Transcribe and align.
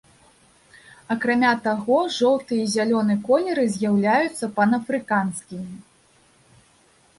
Акрамя 1.15 1.51
таго, 1.67 1.97
жоўты 2.15 2.53
і 2.63 2.65
зялёны 2.77 3.19
колеры 3.29 3.67
з'яўляюцца 3.75 4.51
панафрыканскімі. 4.59 5.75